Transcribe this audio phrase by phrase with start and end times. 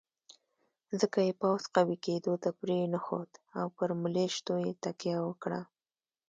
[0.99, 5.61] ځکه یې پوځ قوي کېدو ته پرېنښود او پر ملېشو یې تکیه وکړه.